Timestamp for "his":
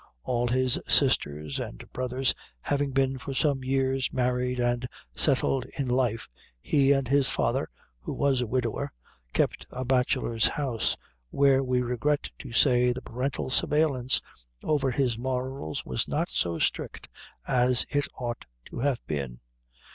0.47-0.79, 7.07-7.29, 14.89-15.19